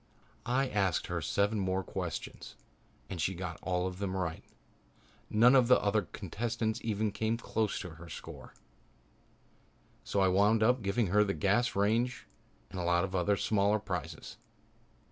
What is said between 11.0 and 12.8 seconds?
her the gas range and